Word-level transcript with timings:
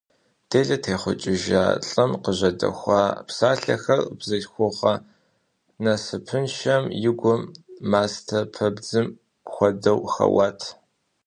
Делэ 0.49 0.77
техъукӏыжа 0.83 1.63
лӏым 1.87 2.11
къыжьэдэхуа 2.23 3.01
псалъэхэр 3.27 4.01
бзылъхугъэ 4.17 4.93
насыпыншэм 5.83 6.83
и 7.09 7.11
гум, 7.19 7.41
мастэпэбдзым 7.91 9.07
хуэдэу, 9.51 9.99
хэуат. 10.13 10.59